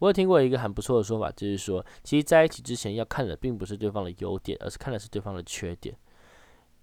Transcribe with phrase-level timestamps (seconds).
[0.00, 5.94] 我有听过一个很不错的说法，就是说，其实在一起之前要看的并不是对方的优点，而是看的是对方的缺点。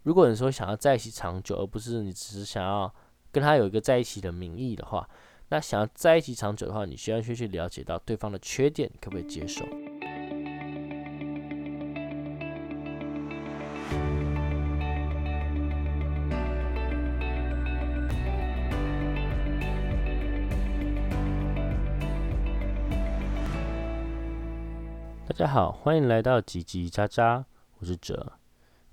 [0.04, 2.94] 如果你说想要在一起长久，而不是你只是想要
[3.32, 5.10] 跟他有一个在一起的名义的话，
[5.50, 9.66] 那想要在一起长久的话，你需要先去了解到对方的缺点，可不可以接受？
[25.38, 27.44] 大家好，欢迎来到叽叽喳喳，
[27.78, 28.34] 我是哲。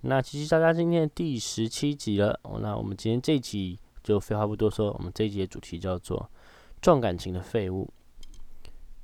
[0.02, 6.30] 那叽叽喳喳今天第十七集了，那我们今天这一集就废话不多说，我们这一集的主题叫做
[6.82, 7.88] 重感情的废物。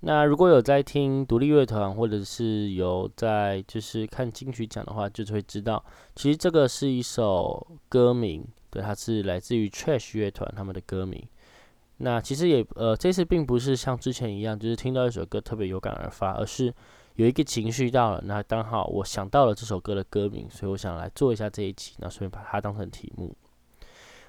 [0.00, 5.82] 那如果有在听独立乐团，或者是有在就是看金曲奖的话，就会知道，
[6.14, 11.27] 其实这个是一首歌名，对，它是来自于 Trash 乐团他们的歌名。
[12.02, 16.74] 那其实也呃，这次并不是像之前一样，就是听到一首歌特别有感而发，而是
[17.14, 23.36] 有一个情绪到了，那刚好我想到了这首歌的歌名，所以我想来做一下这一集，那顺便把它当成题目。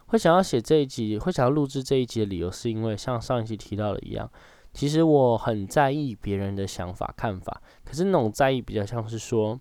[0.08, 4.30] 会想要写这一集，会想要录制这一集的理由，是因为像上一集提到的一样，
[4.74, 9.58] 其实我很在意别人的想法看法，可是那种在意比较像是说，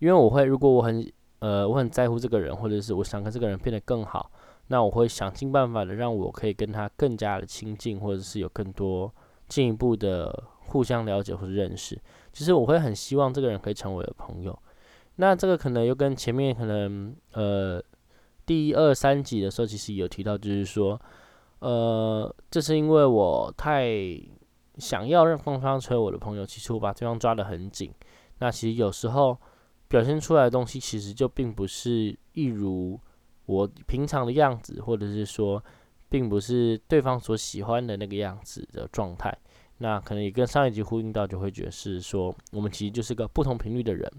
[0.00, 4.30] 因为我会如果我很呃我很在乎这个人，或者是我想跟这个人变得更好。
[4.68, 9.12] 那我会想尽办法的让我可以跟他更加的亲近，或者是有更多
[9.46, 12.00] 进一步的互相了解或者认识。
[12.32, 14.58] 其实我会很希望这个人可以成为我的朋友。
[15.16, 17.82] 那这个可能又跟前面可能呃
[18.44, 21.00] 第二三集的时候其实有提到，就是说
[21.60, 23.88] 呃这是因为我太
[24.78, 27.92] 想要让对方成为我的朋友，其实我把对方抓得很紧。
[28.38, 29.36] 那其实有时候
[29.88, 32.98] 表现出来的东西其实就并不是一如。
[33.46, 35.62] 我平常的样子，或者是说，
[36.08, 39.36] 并不是对方所喜欢的那个样子的状态，
[39.78, 44.10] 那可能也跟上一集呼应到，就会觉得是说，我们其实就是个不同频率的人，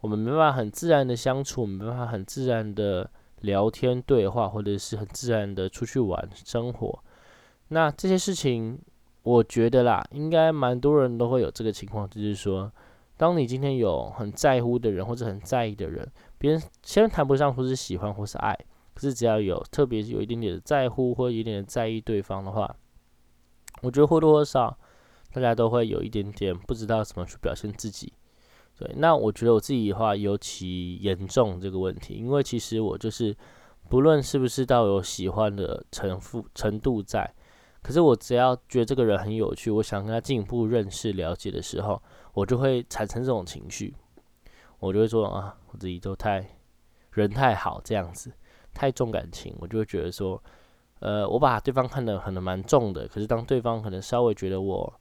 [0.00, 3.10] 我们没办法很自然的相处，没办法很自然的
[3.40, 7.02] 聊天对话，或者是很自然的出去玩生活。
[7.68, 8.78] 那这些事情，
[9.22, 12.70] 我觉得啦，应该蛮多人都会有这个情况，就是说，
[13.16, 16.06] 当你今天有很在乎的人，或者很在意的人。
[16.38, 18.52] 别人先谈不上说是喜欢或是爱，
[18.94, 22.74] 可是只要有特别有一点点的在乎或有一点在意对方的话，
[23.82, 24.76] 我觉得或多或少
[25.32, 28.12] 大家都会有一点点不知道怎么去表现自己。
[28.78, 33.36] 对，那我觉得我自己的话尤其严重这个问题，因为其实我就是
[33.88, 37.32] 不论是不是到有喜欢的程度程度在，
[37.82, 43.94] 可是我只要觉得这个人很有趣，我想跟他进一步认识了解的时候，我就会产生这种情绪。
[44.78, 46.44] 我就会说啊，我自己都太
[47.10, 48.32] 人太好这样子，
[48.74, 50.42] 太重感情，我就会觉得说，
[51.02, 54.92] 呃，我把对方看得可能蛮重的，可是当对方可能稍微觉得我，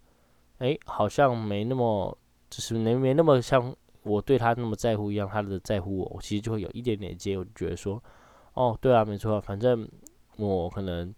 [0.57, 2.17] 哎，好像没那么，
[2.49, 8.03] 就是没没那么像我对他那么在乎一样，他的在乎我，我其实就会有一点点接，我就觉得说，
[8.55, 9.87] 哦，对啊，没错，反正
[10.37, 11.13] 我可能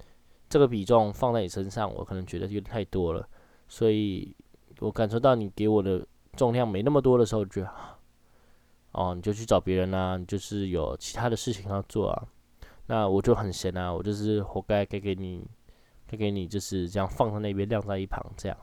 [0.49, 3.25] 这个比重放在你身上，我可能觉得有点太多了，
[3.67, 4.35] 所以
[4.79, 6.05] 我感受到你给我的
[6.35, 7.71] 重量没那么多的时候，觉得。
[8.91, 12.27] 哦，你就去找别人呐，你就是有其他的事情要做啊。
[12.87, 15.45] 那我就很闲啊，我就是活该该给你，
[16.07, 18.57] 该给你就是这样放在那边晾在一旁，这样。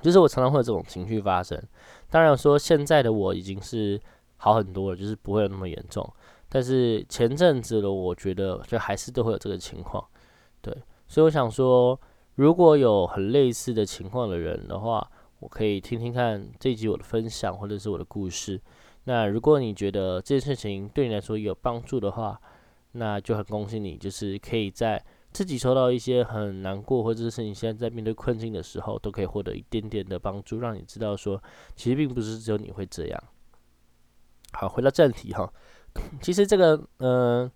[0.00, 1.60] 就是我常常会有这种情绪发生。
[2.08, 4.00] 当然说现在的我已经是
[4.36, 6.08] 好很多了，就是不会有那么严重。
[6.48, 10.04] 但是前阵子的我觉得就还是都会有这个情况，
[10.60, 10.76] 对。
[11.08, 11.98] 所以我想说，
[12.36, 18.60] 如果有很类似的情况的人的话，我可以听听看这一集我的分享或者是我的故事。
[19.04, 22.40] 那如果你觉得这件事情对你来说有帮助的话，
[22.92, 25.02] 那就很恭喜你，就是可以在
[25.32, 31.42] 自己受到一些很难过，或者是你现在在面对困境的时候，都可以获得一点点的帮助，让你知道说，
[31.74, 33.24] 其实并不是只有你会这样。
[34.52, 35.52] 好，回到正题哈，
[36.20, 37.50] 其实这个，嗯，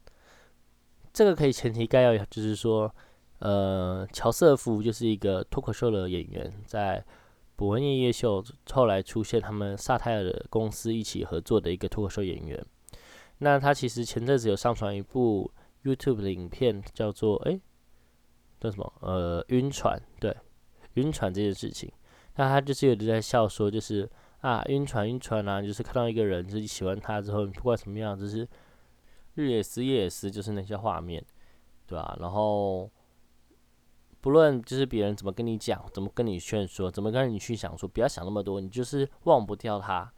[1.13, 2.95] 这个可以前提概要，就是说，
[3.39, 7.05] 呃，乔瑟夫就是一个脱口秀的演员，在。
[7.57, 12.67] 伯恩夜夜秀后来出现，他们萨泰尔公司一起合作的一个脱口秀演员。
[13.39, 15.51] 那他其实前阵子有上传一部
[15.83, 17.61] YouTube 的影片，叫做“哎，
[18.61, 18.93] 叫什么？
[19.01, 20.37] 呃，晕船，对，
[20.95, 21.93] 晕船这件事情。
[22.37, 24.11] 那他就是有在笑说，就是
[24.41, 28.49] 啊，晕船，晕船啊，就是看到一个人自己喜欢他之后，不管什么样，就是
[29.35, 31.25] 日也思，夜也思，就是那些画面，
[31.87, 32.17] 对吧？
[32.21, 32.91] 然后。
[34.21, 40.11] 不论就是别人怎么跟你讲，怎么跟你劝说，怎么跟你去想说，不要想那么多，你就是忘不掉他。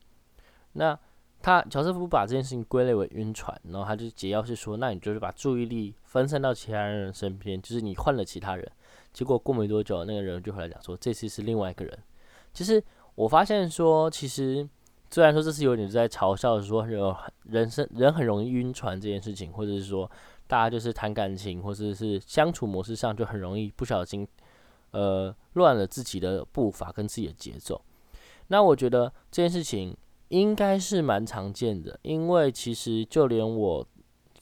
[0.75, 0.97] 那
[1.43, 8.69] 他乔瑟夫把这件事情归类为晕船，然后他就解要是说，那你就是把注意力分散到其他人身边，就是你换了其他人，
[9.13, 11.97] 结果过没多久，那个人就回来讲说，这次是另外一个人。
[12.53, 12.83] 其实
[13.15, 14.69] 我发现说，其实
[15.11, 20.11] 虽然说这是有点在嘲笑说人人生人很容易晕船这件事情，或者是说
[20.49, 24.27] 大家就是谈感情或者是相处模式上就很容易不小心
[24.91, 27.81] 呃乱了自己的步伐跟自己的节奏。
[28.49, 29.97] 那我觉得这件事情
[30.29, 33.87] 应该是蛮常见的，因为其实就连我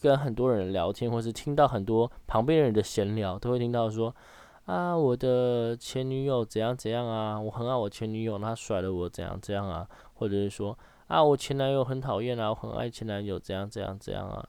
[0.00, 4.14] 跟很多人聊天，或是听到很多旁边人的闲聊，都会听到说。
[4.64, 7.38] 啊，我的前女友怎样怎样啊？
[7.38, 9.86] 我很爱我前女友，她甩了我怎样怎样啊？
[10.14, 10.74] 或者是说
[11.06, 14.48] 啊，我前男友很讨厌啊，我很爱前男友怎样怎样怎样啊？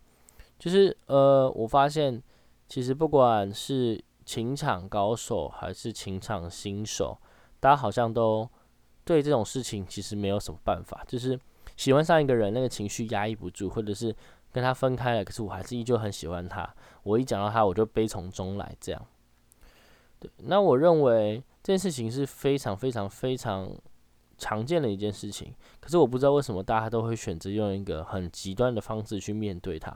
[0.58, 2.24] 就是呃，我发现
[2.70, 7.18] 其实不管是情场高手还是情场新手，
[7.60, 8.50] 大家好像都
[9.06, 11.02] 对这种事情其实没有什么办法。
[11.08, 11.40] 就是
[11.78, 14.14] 喜欢上一个人，那个情绪压抑不住，或者是
[14.52, 16.68] 跟他分开了，可是我还是依旧很喜欢他。
[17.04, 19.06] 我一讲到他，我就悲从中来这样。
[20.20, 23.70] 对，那我认为这件事情是非常非常非常
[24.38, 25.54] 常见的一件事情。
[25.80, 29.96] 可是我不知道为什么大家都会选择用一个很极端的方式去面对它。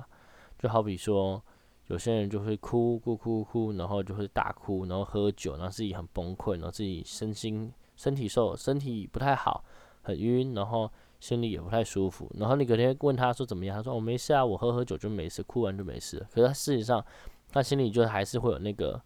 [0.58, 1.42] 就好比说，
[1.88, 9.64] 有些人就会哭哭哭哭，然后就会大哭，然后喝酒，然后自己很崩溃，然后自己身心身体受身体不太好，
[10.02, 12.32] 很晕，然后心里也不太舒服。
[12.40, 16.26] 然后你隔天问他说怎么样，他说我没事啊，我喝喝酒就没事，哭完就没事。
[16.34, 17.06] 可是他事实上，
[17.52, 19.00] 他心里就还是会有那个。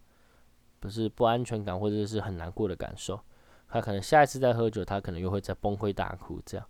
[0.79, 3.17] 不是不安全感，或者是很难过的感受，
[3.69, 6.67] 他可能下一次再喝酒，他可能又会再崩溃大哭这样。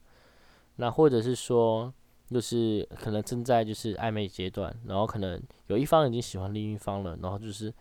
[0.76, 1.92] 那或者是说，
[2.30, 7.74] 就是可能正在就是暧昧阶段，然后可能有一方已经喜欢另一方了，然后就是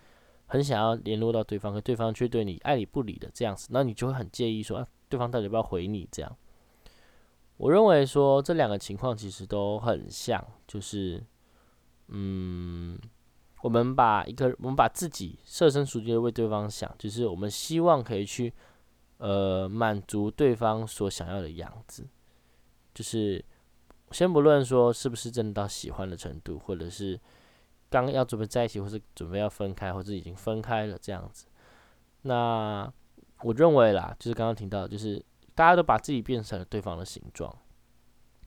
[0.53, 6.37] 很想要联络到对方，可对方却对你爱理不理的这样子，那你就会很介意说，啊，对方到底要不要回你这样？
[7.57, 11.25] 我认为说这两个情况其实都很像，就是
[12.09, 12.99] 嗯。
[13.63, 18.53] 我们把一个，我们把自己设身处地的为对方想，就是我们希望可以去，
[19.19, 22.05] 呃，满足对方所想要的样子。
[22.93, 23.45] 就是
[24.11, 27.17] 先不论说是不是真的到喜欢的程度，或者是
[27.93, 31.47] 刚要准备在一起，或是准备要分开，或是已经分开了这样子。
[32.23, 32.91] 那
[33.43, 35.25] 我认为啦，就是刚刚提到，就是
[35.55, 37.55] 大家都把自己变成了对方的形状，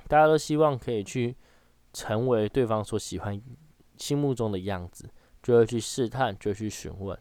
[0.07, 1.36] 大家都希望可以去
[1.94, 3.42] 成为对方所喜欢。
[3.97, 5.09] 心目中的样子，
[5.42, 7.18] 就会去试探，就会去询问。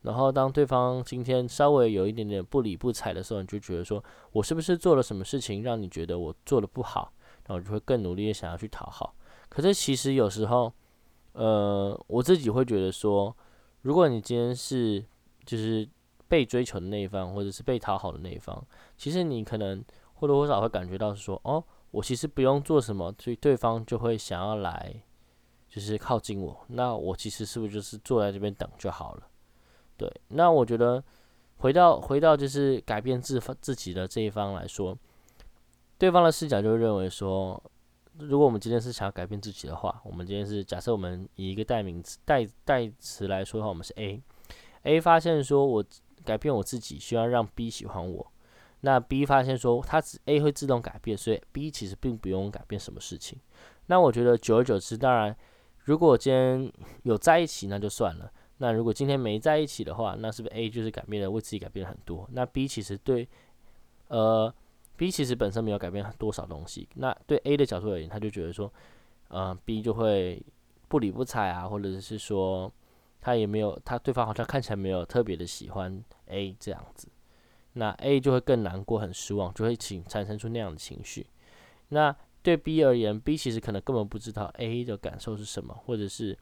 [0.00, 4.02] 然后当对方今天稍微有一点点不理不睬的时候，你就觉得说，
[4.32, 7.12] 我是不是做了什么事情让你觉得我做的不好？
[7.46, 9.14] 然后就会更努力的想要去讨好。
[9.50, 10.72] 可是其实有时候，
[11.32, 13.36] 呃，我自己会觉得说，
[13.82, 15.04] 如果你今天是
[15.44, 15.88] 就是
[16.26, 18.64] 被追求的那一方，或者是被讨好的那一方，
[18.96, 19.84] 其实你可能
[20.14, 25.02] 或多或少会感觉到说，哦，我其实不用做什么，所以对方就会想要来。
[25.70, 29.22] 就是靠近我，那我其实是不是就是坐在这边等就好了？
[29.98, 31.04] 对，那我觉得
[31.58, 34.96] 回到回到就是改变自自己的这一方来说，
[35.98, 37.62] 对方的视角就认为说，
[38.20, 45.84] 如果我们今天是想要改变自己的话，我们今天是假设我们以一个代名词代代词来说的话，我们是 A，A 发现说我
[46.24, 48.32] 改变我自己，需要让 B 喜欢我，
[48.80, 53.38] 那 B 发现说他 A 会自动改变，所以 B 其实并不用改变什么事情。
[53.86, 55.36] 那我觉得久而久之，当然。
[55.84, 56.70] 如果今天
[57.04, 58.30] 有在一起，那就算了。
[58.58, 62.28] 那如果今天没在一起的话，那是不是 A 就是改变了，为自己改变了很多？
[62.32, 63.26] 那 B 其实对，
[64.08, 64.52] 呃
[64.98, 66.86] ，B 其实本身没有改变多少东西。
[66.96, 68.70] 那对 A 的角度而言，他就觉得说，
[69.28, 70.44] 呃，B 就会
[70.88, 72.70] 不理不睬啊，或者是说
[73.20, 77.08] 他也没有，他对方好像看起来没有特别的喜欢 A 这样子。
[77.74, 81.26] 那 A 就会更难过，很失望，就会情产生出那样的情绪。
[81.90, 86.36] 那对 B 而言，B 其实可能根本不知道 A 的感受是什么，或者是，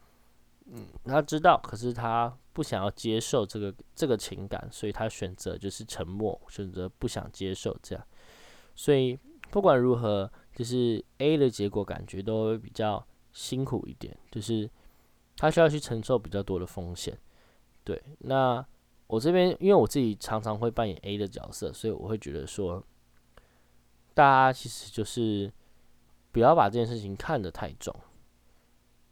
[0.66, 8.06] 嗯，他知道，可是他不想要接受这个这个情感，所以他选择就是沉默，选择不想接受这样。
[8.76, 9.18] 所以
[9.50, 14.70] 不管如何，就是 A 的结果感觉都会比较辛苦一点，就是
[15.36, 17.18] 他需要去承受比较多的风险。
[17.82, 18.64] 对，那
[19.08, 22.80] 我这边因为我自己常常会扮演 A 的角色，所以我会觉得说，
[24.14, 25.52] 大家其实就是。
[26.32, 27.96] 不要把这件事情看得太重，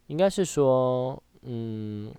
[0.08, 2.14] 应该是说，嗯，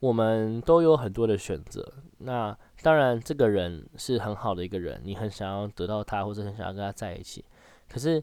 [0.00, 1.92] 我们都有很多的选择。
[2.18, 7.44] 那当然，这个人是很好的一个人，你很想要得到他，或者很想要跟他在一起。
[7.88, 8.22] 可是，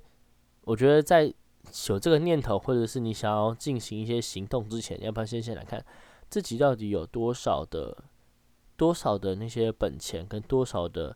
[0.63, 1.34] 我觉得在
[1.90, 5.84] 有这个念头，或者是你想要进行一些行动之前，要不要先先来看
[6.30, 7.96] 自己到底有多少的、
[8.75, 11.16] 多少的那些本钱，跟多少的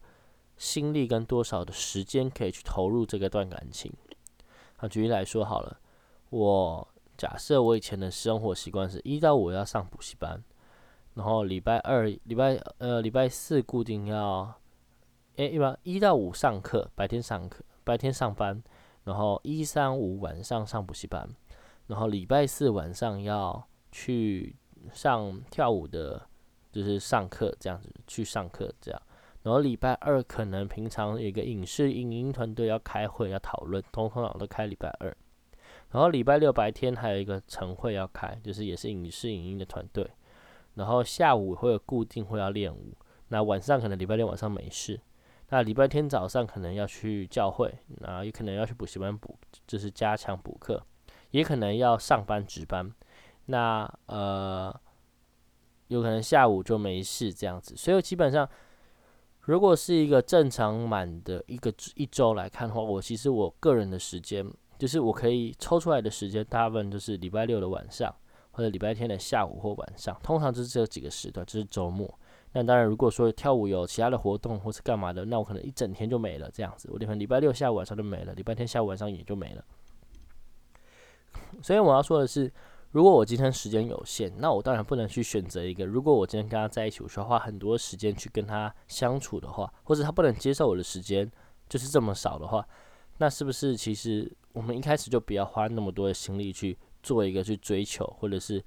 [0.58, 3.92] 心力，跟多少的时间可以去投入这个段感情。
[4.78, 5.80] 啊，举例来说好了，
[6.30, 10.44] 我假设我以前的生活习惯是一到五要上补习班，
[11.14, 14.54] 然后礼拜二、礼拜呃礼拜四固定要，
[15.38, 18.62] 诶，一般一到五上课，白天上课，白天上班，
[19.04, 21.30] 然后一三五晚上上补习班，
[21.88, 24.56] 然后礼拜四晚上要去
[24.92, 26.28] 上跳舞的，
[26.72, 29.02] 就是上课这样子去上课这样，
[29.44, 35.16] 然后礼拜二可能平常有个影视影音团队要开会要讨论，通通常都开礼拜二，
[35.92, 40.10] 然后礼拜六白天还有一个晨会要开，就是也是影视影音的团队。
[40.76, 42.94] 然后下午会有固定会要练舞，
[43.30, 45.00] 那晚上可能礼拜六晚上没事，
[45.48, 50.86] 那礼拜天早上可能要去教会，那也可能要去补习班补，就是加强补课，
[51.32, 52.94] 也可能要上班值班，
[53.46, 54.78] 那呃，
[55.88, 58.46] 有可能下午就没事这样子，所以基本上，
[59.44, 64.46] 如果是一个正常满的一个一周来看的话，我其实我个人的时间，
[64.78, 68.14] 就是我可以抽出来的时间，大部分都是礼拜六的晚上。
[68.58, 72.10] 或者礼拜天的下午或晚上，通常就是这几个时段，就是周末。
[72.54, 76.88] 那当然，如果说跳舞有其他的活动或是干嘛的，那我可能一整天就没了这样子。
[76.90, 79.66] 我可能礼拜六下午晚上就没了，礼拜天下午晚上也就没了。
[81.62, 82.50] 所以我要说的是，
[82.92, 85.86] 如果我今天时间有限，那我当然不能去选择一个。
[85.86, 91.30] 如果我今天跟他在一起，我需要花很多时间去跟他相处的话，或者他不能接受我的时间
[91.68, 92.66] 就是这么少的话，
[93.18, 96.76] 那是不是其实我们一开始就不要花那么多的心力去？
[97.06, 98.60] 做一个去追求，或者是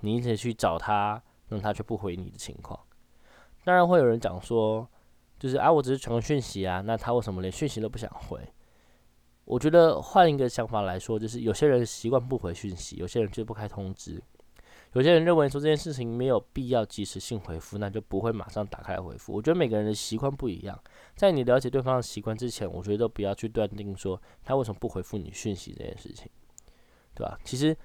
[0.00, 2.78] 你一直去找他，让他却不回你的情况，
[3.64, 4.86] 当然会有人讲说，
[5.38, 8.46] 就是啊，我只是传个讯息啊，那他为什么连讯息都不想回？
[9.46, 14.22] 我觉得换一个想法来说，就是有些人习惯不回讯息，有些人就不开通知，
[14.94, 19.32] 有些人认为说这件事情没有必要及时性回复，那就不会马上打开回复。
[19.32, 20.78] 我觉得每个人的习惯不一样，
[21.14, 26.30] 在你了解对方的习惯之前，我觉得都不要去断定说他为什么不回复你讯息这件事情。
[27.14, 27.36] 对吧？
[27.42, 27.76] 其实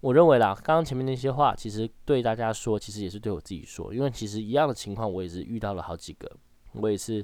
[0.00, 6.30] 我认为啦，刚刚前面那些话，其实对大家说，其实也是对我自己说，因为其实一样的情况，我也是遇到了好几个，
[6.72, 7.22] 我也是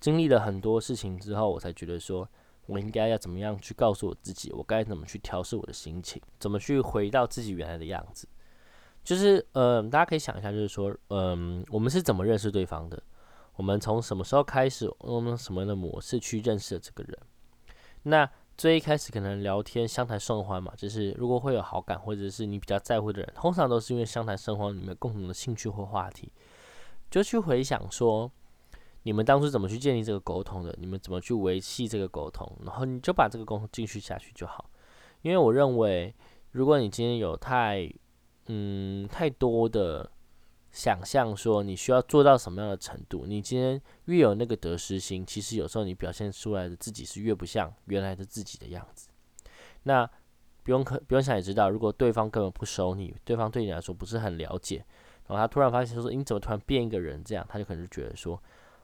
[0.00, 2.26] 经历了很多事情之后，我才觉得说
[2.64, 8.26] 我应该要怎么样去告诉我自己，我该怎么去调试我的心情，怎么去回到自己原来的样子。
[9.08, 13.02] 就是呃，大家可以想一下，就是说，嗯，我们是怎么认识对方的？
[13.56, 17.18] 我们从什么时候开始，用什么样的模式去认识这个人？
[18.02, 18.30] 那？
[18.58, 26.32] 最一开始可能聊天相谈甚欢嘛，就是如果会有好感或者是你比较在乎的人，通常都是因为相谈甚欢，你们共同的兴趣或话题，
[27.08, 28.28] 就去回想说
[29.04, 34.68] 你们当初怎么去建立这个沟通的，你们怎么去维系这个沟通，然后你就把这个沟通继续下去就好。
[35.22, 36.12] 因为我认为，
[36.50, 37.88] 如果你今天有太
[38.48, 40.10] 嗯太多的。
[40.70, 49.08] 想象说你需要做到什么样的程度，你今天越有那个得失心，其实有时候你表现出来的自己是越不像原来的自己的样子。
[49.84, 50.08] 那
[50.62, 54.84] 不用可不用想也知道，如果对方根本不熟你，对方对你来说不是很了解，
[55.26, 58.40] 然后他突然发现说你怎么突然变一个人这样，他就可能觉得说，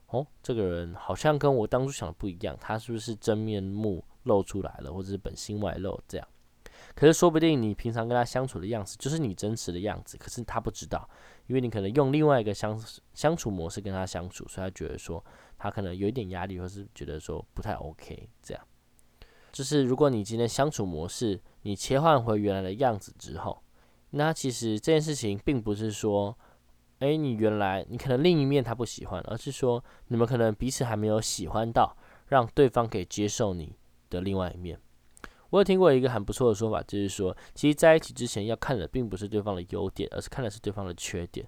[0.06, 6.26] 哦，这个人好像跟我当初想的不一样，他是不是真面目露出来了，或者是本性外露这样？
[6.95, 11.09] 可是说不定你平常跟他相处的样子就是你真实的样子，可是他不知道。
[11.47, 12.83] 因为你可能用另外一个相
[13.13, 15.23] 相处模式跟他相处，所以他觉得说
[15.59, 18.27] 他可能有一点压力，或是觉得说不太 OK。
[18.43, 18.67] 这样，
[19.53, 23.63] 就是如果你今天相处模式你切换回原来的样子之后，
[24.11, 26.35] 那其实这件事情并不是说，
[27.01, 31.95] 哎，你原来你可能另一面他不喜欢，而是说你们可能彼此还没有喜欢到
[32.29, 33.77] 让对方可以接受你
[34.09, 34.81] 的另外一面。
[35.54, 41.46] 我有听过一个很不错的说法，就是说，其实在一起之前要看的并不是对方的优点，而是看的是对方的缺点。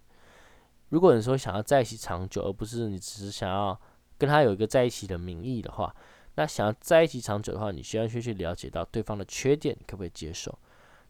[0.90, 3.76] 如果你说想要在一起长久，而不是你只是想要
[4.16, 5.92] 跟他有一个在一起的名义的话，
[6.36, 10.56] 那想要在一起长久的话，你需要先去了解到对方的缺点，可不可以接受？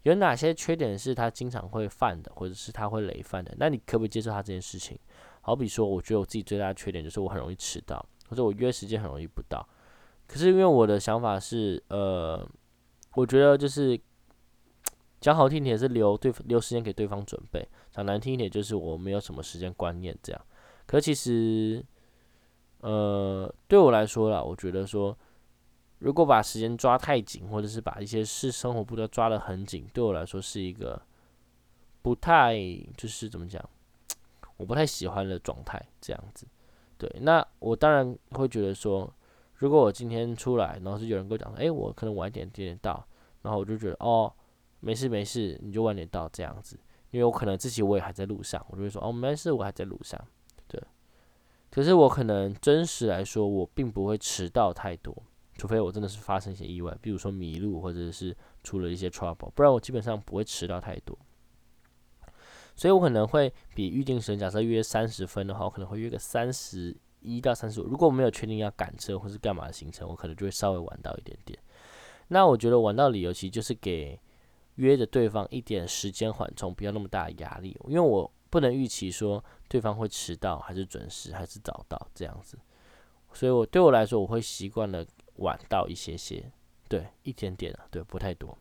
[0.05, 3.55] 有哪些缺点是他经常会犯的，或者是他会累犯的？
[3.59, 4.99] 那你可不可以接受他这件事情？
[5.43, 9.69] 好比说，我觉得我自己最大的缺点就是我很容易迟到，或者我约时间很容易不到。
[10.27, 12.49] 可是因为我的想法是，呃。
[13.17, 13.99] 我觉得就是
[15.23, 20.41] 讲好听点是留对留时间给对方准备，讲难听一点就是我没有什么时间观念这样。
[20.87, 21.83] 可其实，
[22.81, 25.17] 呃，对我来说啦，我觉得说，
[26.01, 31.01] 如果把时间抓太紧，或者是把一些事生活步调抓得很紧，对我来说是一个
[32.03, 32.55] 不太
[32.99, 33.67] 就是怎么讲，
[34.59, 36.47] 我不太喜欢的状态这样子。
[36.99, 39.11] 对，那我当然会觉得说。
[39.59, 43.07] 如果我今天出来，然后是有人跟我讲说，哎，我可能晚一点点到，
[43.43, 44.33] 然后我就觉得，哦，
[44.81, 46.79] 没事没事，你就晚点到这样子，
[47.11, 50.21] 因为我可能自己我也还在路上，我就会说，哦，没事，我还在路上，
[50.69, 50.83] 对。
[51.71, 55.15] 可是我可能真实来说，我并不会迟到太多，
[55.57, 61.19] 除非我真的是发生一些意外，比如说迷路或者是出了一些 trouble，不然我基本上不会迟到太多。
[62.77, 66.95] 所以我可能会比预定时间，假设约三十分的话，我可能会约个三十
[67.27, 67.85] 一到三十五。
[67.85, 71.59] 如果我没有确定要赶车或是干嘛的行程，我可能就会稍微晚到一点点。
[72.29, 74.19] 那我觉得晚到理由其实就是给
[74.77, 82.59] 约的对方一点时间缓冲，不要那么大的压力，因为我不能预期说对方会迟到还是准时还是早到这样子。
[83.33, 85.05] 所以我对我来说，我会习惯了
[85.37, 86.51] 晚到一些些，
[86.89, 88.57] 对，一点点啊，对，不太多。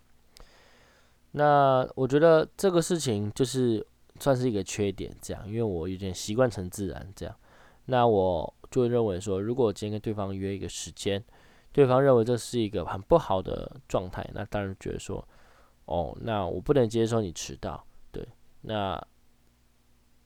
[1.31, 3.85] 那我觉得这个事情就是
[4.19, 7.35] 算是一个缺点，这样，因为我有点习惯成自然这样。
[7.85, 11.23] 那我就认为说，如果我今天跟对方约一个时间，
[11.71, 15.27] 对方认为这是一个很不好的状态，那当然觉得说，
[15.85, 18.27] 哦，那我不能接受你迟到，对。
[18.61, 19.01] 那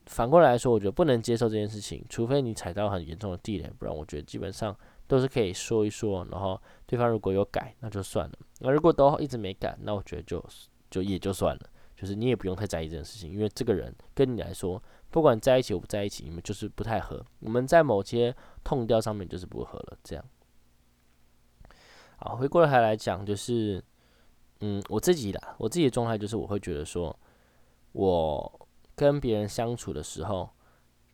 [0.05, 4.75] 反过来说，我觉得不能接受这件事情，除非你踩到很严重的地雷，不然我觉得基本上
[5.07, 8.35] 都是可以说一说，然后对方如果有改，那就算了。
[8.59, 10.43] 那如果都一直没改，那我觉得就。
[10.91, 17.25] 就也就算了，就是你也不用太在意这件事情，因为这个人跟你来说，不管在一起或不在一起，你们就是不太合。
[17.39, 19.97] 我们在某些痛调上面就是不合了。
[20.03, 20.25] 这样，
[22.17, 23.83] 好，回过来来讲，就是，
[24.61, 27.17] 嗯，我自己的我自己的状态就是，我会觉得说，
[27.91, 30.49] 我跟别人相处的时候，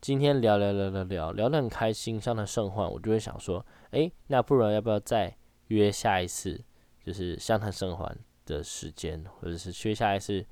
[0.00, 5.36] 今天聊聊聊聊聊聊得很开心，相谈甚欢，我就会想说，哎，那不如要不要再
[5.68, 6.62] 约下一次，
[7.02, 8.18] 就是相谈甚欢。
[8.46, 10.46] 的时间，或者是接下来是，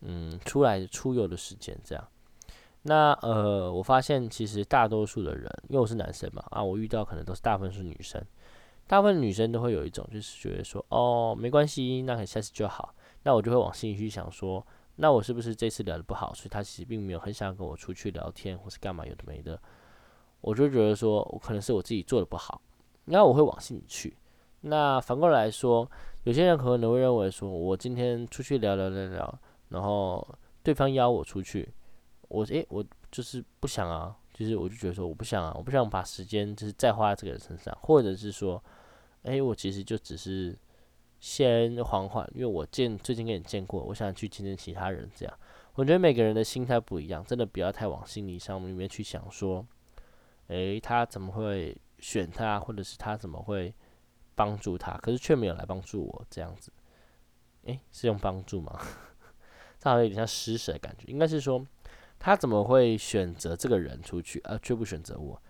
[0.00, 2.08] 嗯，出来出游的时间，这样。
[2.82, 8.20] 那呃，我发现其实大多数的人，因为我是男生嘛，啊，我遇到可能都是大部分是女生，
[8.86, 12.94] 大部分女生都会有一种就是觉得说，哦，没关系，那可下次就好。
[13.22, 19.60] 那我就会往心里去想说，那我是不是这次聊的不好，所以他其实并没有很想跟我出去聊天，或是干嘛有的没的。
[20.40, 22.60] 我就觉得说我可能是我自己做的不好，
[23.04, 24.16] 那我会往心里去。
[24.62, 25.88] 那反过来说。
[26.24, 29.38] 有些人可能会认为说，我今天出去聊聊聊聊，
[29.70, 30.24] 然后
[30.62, 31.68] 对方邀我出去，
[32.32, 38.62] 我诶，我就是不想啊，就是我就觉得说我不想啊，我不想把时间就是再花在这个人身上，或者是说，
[39.22, 40.58] 诶，我其实就只是
[41.20, 45.38] 先缓缓，因为我见最近跟你见过，我想去见见其他人这样。
[45.74, 49.66] 我觉得每个人的心态不一样，真的不要太往心理上面去想说，
[50.48, 53.74] 诶，他怎么会选他，或者是他怎么会。
[54.34, 56.72] 帮助他，可是却没有来帮助我，这样子，
[57.64, 58.80] 诶，是用帮助吗？
[59.78, 61.04] 这好像有点像施舍的感觉。
[61.06, 61.64] 应该是说，
[62.24, 65.42] 他怎么会选择这个人出去，而却不选择我？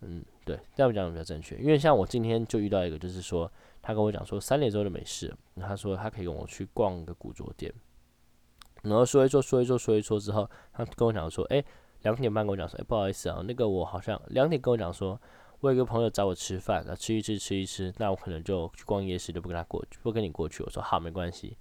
[0.00, 1.56] 嗯，对，这样讲比较正确。
[1.58, 3.48] 因为像我今天就遇到一个，就是说，
[3.80, 7.72] 他跟我讲说三点钟就没事，他说他可以跟我去逛个古着店，
[8.82, 11.64] 然后说一说，说一说，说一说之后，他跟我讲说，诶，
[12.02, 15.20] 两点半跟我讲说，诶，不好意思啊，那个我好像两点跟我讲说。
[15.60, 20.62] 我有一个朋友找我吃饭，那吃一吃吃一吃，那我可能就去逛夜市，就不跟他过去，不跟你过去。
[20.62, 21.56] 我说好，没关系。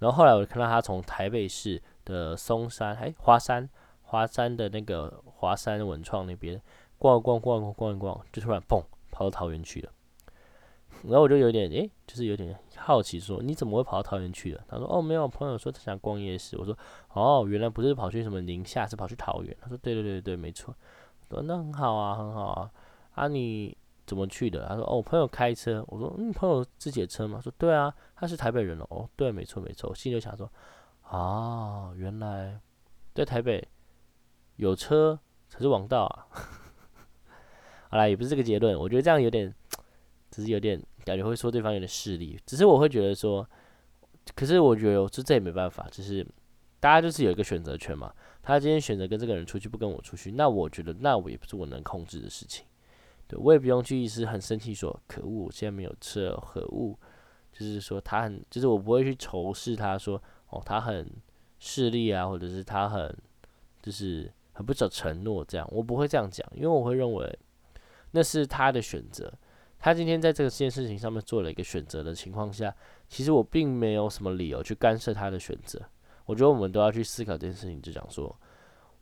[0.00, 3.66] 然后后来我就看到他从台北市的松山，哎，花山，
[4.08, 6.60] 华山的那个华山文创那边
[6.96, 9.92] 逛逛逛逛逛一逛，就突然砰跑到桃园去了。
[11.04, 14.64] 然后我就有点诶，就是有点好奇，说你怎么会跑到桃园去了？
[14.66, 16.56] 他说哦，没有，朋友说他想逛夜市。
[16.56, 16.76] 我说
[17.12, 19.54] 哦，原来不是跑去什么宁夏，是跑去桃园。
[19.60, 20.74] 他说对对对对，没错。
[21.28, 22.70] 说那很好啊，很好啊。
[23.12, 24.66] 啊，你怎么去的？
[24.66, 29.90] 他说：“哦，我朋友开车。”我说：“嗯，朋友自己的车吗？”说：“对啊，他是台北人哦。”哦，对，没错没错。
[29.90, 30.50] 我心里就想说
[31.04, 32.58] ：“啊，原来
[33.14, 33.62] 在台北
[34.58, 35.18] 有车
[35.48, 36.28] 才是王道啊。
[37.90, 38.78] ”好啦，也不是这个结论。
[38.78, 39.52] 我觉得这样有点，
[40.30, 42.38] 只是有点感觉会说对方有点势利。
[42.44, 43.48] 只是我会觉得说，
[44.36, 46.26] 可是我觉得这这也没办法，就是
[46.78, 48.12] 大家就是有一个选择权嘛。
[48.42, 52.66] 他今天选择跟这个人出去，不跟我出去，那我觉得那我也不是我能控制的事情。
[53.26, 56.94] 对，我也不用去一时很生气，说可恶，我现在没有车，可恶，
[57.52, 61.10] 就是说他很，就是我不会去仇视他，说哦，他很
[61.58, 63.14] 势利啊，或者是他很，
[63.82, 67.38] 就是很不守承诺这样，我不会这样讲，因为我会认为
[68.10, 69.32] 那是他的选择，
[69.78, 72.74] 他今天在这个件事情上面做了一个选择的情况下，
[73.08, 75.80] 其实我并没有什么理由去干涉他的选择。
[76.26, 78.36] 我觉得我们都要去思考这件事情，就讲说，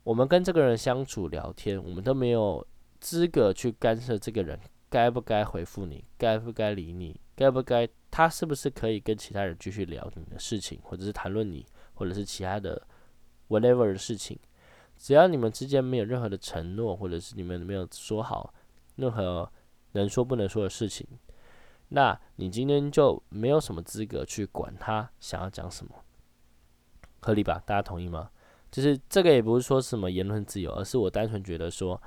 [0.05, 2.65] 我们跟这个人相处聊天，我们都没有。
[2.99, 12.83] 资格去干涉这个人该不该回复你，该不该理你，该不该他是不是可以跟其他人继续聊你的事情，或者是谈论你，或者是其他的
[13.49, 14.37] whatever 的事情，
[14.99, 18.53] 只要你们之间没有任何的承诺，或者是你们没有说好
[18.97, 19.51] 任何
[19.93, 21.07] 能说不能说的事情，
[21.89, 25.95] 那你今天就没有什么资格去管他想要讲什么，
[27.21, 27.63] 合理吧？
[27.67, 28.31] 大家同意吗？
[28.71, 32.01] 就是这个也不是说什么言论自由，而是我单纯觉得说。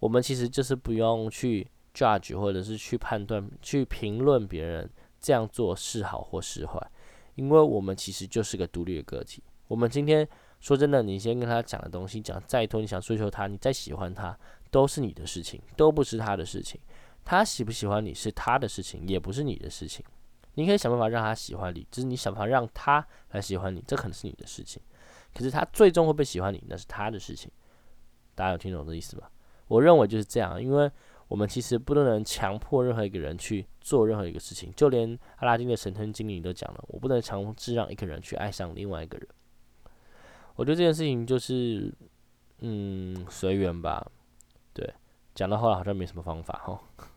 [0.00, 4.88] 我们其实就是不用去 judge 或者是去判断、去评论别人
[5.20, 6.90] 这样做是好或是坏，
[7.34, 9.42] 因为我们其实就是个独立的个体。
[9.68, 10.26] 我们今天
[10.60, 14.38] 说真的，你先跟他讲的东西讲再多，你想追求他，你再喜欢他，
[14.70, 16.80] 都是你的事情，都不是他的事情。
[17.24, 20.04] 他喜不喜欢你是他的事情，也不是你的事情。
[20.54, 24.82] 你可以想办法让他喜欢你，就是你想办法让他来喜欢你，这可能是你的事情。
[25.32, 27.50] 可是他最终会不会喜欢你，那是他的事情。
[28.34, 29.28] 大家有听懂这意思吗？
[29.68, 30.90] 我认为就是这样，因为
[31.28, 39.28] 我们其实不能强迫任何一个人去做任何一个事情，就连阿拉丁的神灯精灵都讲了，我不能强制让一个人去爱上另外一个人。
[40.60, 41.90] 我觉得这件事情就是，
[42.58, 44.06] 嗯，随缘吧。
[44.74, 44.92] 对，
[45.34, 46.78] 讲到后来好像没什么方法哈。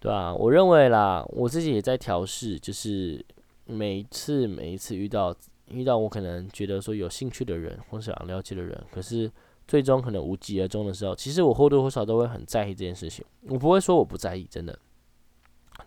[0.00, 3.22] 对啊，我认为啦，我自己也在调试，就是
[3.66, 9.30] 每一次每一次遇到遇到我可能觉得说有兴趣的人或想了解的人，可是
[9.68, 13.22] 最终可能无疾而终的时候，其实我或多或少都会很在意这件事情。
[13.42, 14.78] 我不会说我不在意，真的，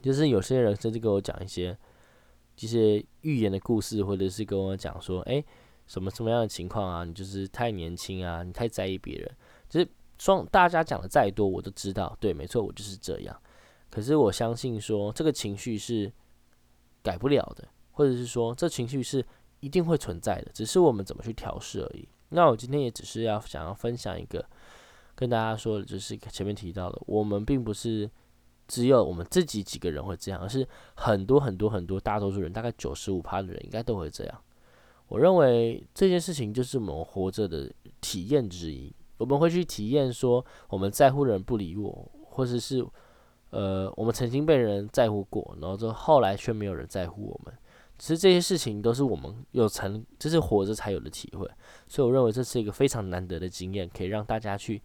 [0.04, 1.76] 就是有些人甚至跟我讲一些
[2.56, 5.44] 这些寓言的故事，或者是跟我讲说，哎，
[5.88, 7.04] 什么什么样的情况啊？
[7.04, 9.32] 你就是太年轻啊，你太在意别人。
[9.70, 13.40] 其实双大家讲的再多，我都知道，对，没错，我就是这样。
[13.90, 16.12] 可是我相信说这个情绪是
[17.02, 19.24] 改不了的，或者是说这情绪是
[19.60, 22.08] 一定会存在的，只是我们怎么去调试而已。
[22.30, 24.44] 那我今天也只是要想要分享一个
[25.14, 28.10] 跟大家说的，就是前面提到的，我们并不是
[28.68, 34.42] 只有我们自己几个人会这样，而是很多很多很多大多数人，大概九十五趴的人应该都会这样。
[35.14, 37.72] 我认为这件事情就是我们活着的
[38.02, 42.84] 体验之一，我们会去体验说我们在乎的人不理我，或者是。
[43.52, 47.54] 呃，我们曾经被人在乎过，然后之后来却没有人在乎我们。
[48.00, 51.48] 其实这些事情都是我们有成，这是活着才有的体会。
[51.88, 54.82] 所以我认为这是一个非常难得的经验，可以让大家去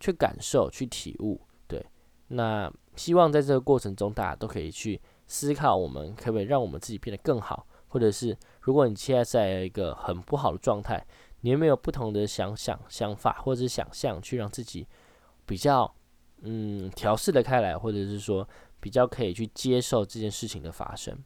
[0.00, 1.38] 去感受、去体悟。
[1.68, 1.84] 对，
[2.28, 11.06] 那希望在这个过程中，大家都可以去思考，我们可不可以让我们自己变得更好，或者是如果你现在在一个很不好的状态，
[11.42, 14.88] 你有没有不同的想想想法或者是想象，去让自己
[15.46, 15.94] 比较。
[16.46, 18.46] 嗯，调试的开来，或者是说
[18.78, 21.16] 比较可以去接受这件事情的发生，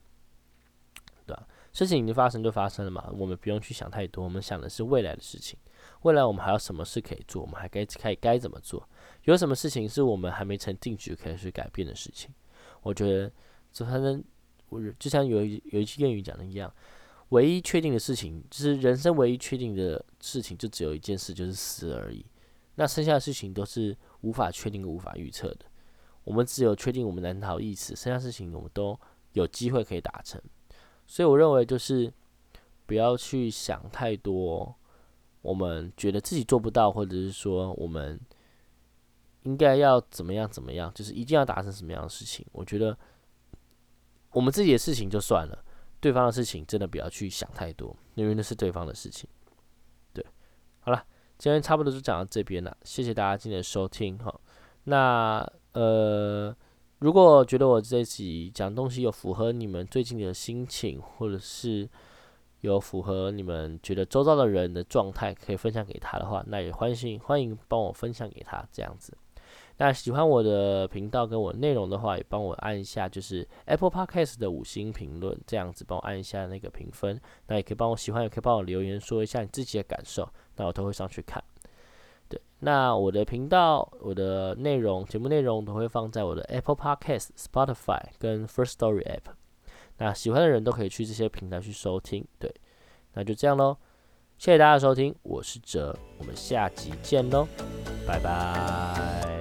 [1.25, 1.45] 对吧？
[1.73, 5.59] 事情已经发生就发生了嘛，我们不用去想太多，我们想的是未来的事情。
[6.03, 7.41] 未来我们还有什么事可以做？
[7.41, 8.87] 我们还该该该怎么做？
[9.23, 12.33] 有什么事情是我们还没成定局可以去改变的事情？
[12.81, 13.29] 我觉得，
[13.73, 14.23] 这反正
[14.69, 16.73] 我就像有一有一句谚语讲的一样，
[17.29, 22.25] 唯一确定的事情，就是人生唯一确定的事情，就只有一件事，就是死而已。
[22.75, 23.97] 那剩下的事情都是。
[24.21, 25.59] 无法确定、无法预测的，
[26.25, 28.99] 我们只有确定我们难逃一死，剩下事情我们都
[29.31, 30.41] 有机会可以达成。
[31.07, 32.11] 所以我认为就是
[32.85, 34.75] 不要去想太多，
[35.41, 38.19] 我们觉得自己做不到，或者是说我们
[39.43, 42.45] 应该要怎么样怎么样，就是一定要达成什么样的事情。
[42.51, 42.97] 我觉得
[44.31, 45.63] 我们自己的事情就算了，
[45.99, 49.29] 对方的事情真的不要去想太多，因为那是对方的事情。
[50.13, 50.25] 对，
[50.81, 51.03] 好了。
[51.41, 54.41] 今天差不多就讲到这边了，谢谢大家今天的收听哈。
[54.83, 56.53] 那呃，
[56.97, 61.89] 如果觉得我这集讲东西有符合你们最近的心情，或者是
[62.59, 69.17] 有符合你们觉得周遭的人的状态，可以分享给他的话，那也欢迎欢迎帮我分享给他这样子。
[69.81, 77.17] 那喜欢我的频道跟我内容的话，也帮我按一下，就是 Apple Podcast 的五星评论，这样子帮我按一下那个评分。
[77.47, 81.41] 那也可以帮我喜欢，也可以帮我留言说一下你自己的感受，那我都会上去看。
[82.27, 89.31] 对，那我的频道、我的内容、节目内容都会放在我的 Apple Podcast、Spotify 跟 First Story App。
[89.97, 92.27] 那喜欢的人都可以去这些平台去收听。
[92.37, 92.53] 对，
[93.13, 93.77] 那就这样喽，
[94.37, 97.47] 谢谢大家收听，我是哲，我们下集见喽，
[98.05, 99.38] 拜拜。